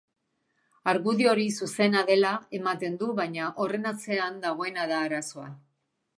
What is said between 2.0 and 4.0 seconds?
dela ematen du, baina horren